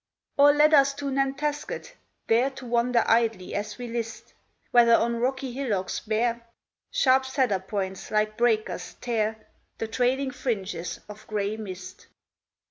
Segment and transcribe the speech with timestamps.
[0.35, 1.93] Or let us to Nantasket,
[2.25, 4.33] there To wander idly as we list,
[4.71, 6.43] Whether, on rocky hillocks bare,
[6.89, 9.35] Sharp cedar points, like breakers, tear
[9.77, 12.07] The trailing fringes of gray mist.